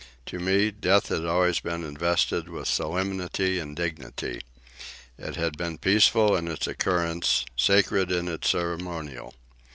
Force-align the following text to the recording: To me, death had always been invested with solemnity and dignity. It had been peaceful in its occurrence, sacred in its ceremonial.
To 0.25 0.39
me, 0.39 0.71
death 0.71 1.09
had 1.09 1.25
always 1.25 1.59
been 1.59 1.83
invested 1.83 2.49
with 2.49 2.67
solemnity 2.67 3.59
and 3.59 3.75
dignity. 3.75 4.41
It 5.19 5.35
had 5.35 5.57
been 5.59 5.77
peaceful 5.77 6.35
in 6.35 6.47
its 6.47 6.65
occurrence, 6.65 7.45
sacred 7.55 8.11
in 8.11 8.27
its 8.27 8.49
ceremonial. 8.49 9.35